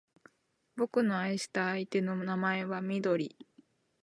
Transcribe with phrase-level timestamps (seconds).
[0.79, 3.37] 俺の愛した相手の名前はみどり